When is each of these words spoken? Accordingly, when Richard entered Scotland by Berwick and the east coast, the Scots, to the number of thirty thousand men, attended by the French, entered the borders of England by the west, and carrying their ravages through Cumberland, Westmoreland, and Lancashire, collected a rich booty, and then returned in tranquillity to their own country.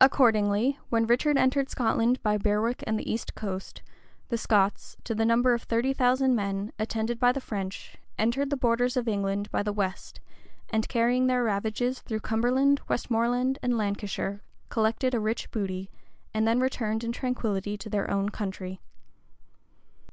Accordingly, 0.00 0.78
when 0.90 1.08
Richard 1.08 1.36
entered 1.36 1.68
Scotland 1.68 2.22
by 2.22 2.38
Berwick 2.38 2.84
and 2.86 2.96
the 2.96 3.12
east 3.12 3.34
coast, 3.34 3.82
the 4.28 4.38
Scots, 4.38 4.96
to 5.02 5.12
the 5.12 5.24
number 5.24 5.54
of 5.54 5.64
thirty 5.64 5.92
thousand 5.92 6.36
men, 6.36 6.72
attended 6.78 7.18
by 7.18 7.32
the 7.32 7.40
French, 7.40 7.96
entered 8.16 8.48
the 8.50 8.56
borders 8.56 8.96
of 8.96 9.08
England 9.08 9.50
by 9.50 9.64
the 9.64 9.72
west, 9.72 10.20
and 10.70 10.86
carrying 10.88 11.26
their 11.26 11.42
ravages 11.42 12.00
through 12.00 12.20
Cumberland, 12.20 12.80
Westmoreland, 12.86 13.58
and 13.60 13.76
Lancashire, 13.76 14.40
collected 14.68 15.14
a 15.14 15.18
rich 15.18 15.50
booty, 15.50 15.90
and 16.32 16.46
then 16.46 16.60
returned 16.60 17.02
in 17.02 17.10
tranquillity 17.10 17.76
to 17.76 17.90
their 17.90 18.08
own 18.08 18.28
country. 18.28 18.80